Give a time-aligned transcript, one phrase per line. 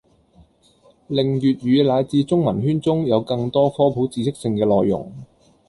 [1.09, 5.11] 令粵語乃至中文圈中有更多科普知識性嘅內容